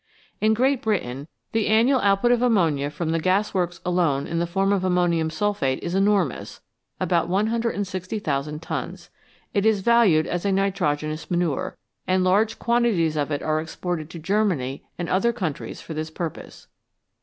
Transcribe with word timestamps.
In 0.39 0.55
Great 0.55 0.81
Britain 0.81 1.27
the 1.51 1.67
annual 1.67 1.99
output 1.99 2.31
of 2.31 2.41
ammonia 2.41 2.89
from 2.89 3.09
281 3.09 3.21
VALUABLE 3.21 3.43
SUBSTANCES 3.43 3.83
the 3.83 3.85
gasworks 3.85 3.87
alone 3.87 4.25
in 4.25 4.39
the 4.39 4.47
form 4.47 4.73
of 4.73 4.83
ammonium 4.83 5.29
sulphate 5.29 5.83
is 5.83 5.93
enormous 5.93 6.59
about 6.99 7.29
160,000 7.29 8.61
tons. 8.63 9.11
It 9.53 9.63
is 9.63 9.81
valued 9.81 10.25
as 10.25 10.43
a 10.43 10.51
nitrogenous 10.51 11.29
manure, 11.29 11.77
and 12.07 12.23
large 12.23 12.57
quantities 12.57 13.15
of 13.15 13.29
it 13.29 13.43
are 13.43 13.61
exported 13.61 14.09
to 14.09 14.17
Germany 14.17 14.83
and 14.97 15.07
other 15.07 15.31
countries 15.31 15.81
for 15.81 15.93
this 15.93 16.09
purpose. 16.09 16.65